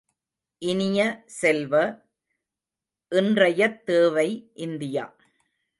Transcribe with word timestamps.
இனிய 0.61 1.23
செல்வ, 1.25 2.01
இன்றையத் 3.11 3.85
தேவை 3.85 4.51
இந்தியா. 4.53 5.15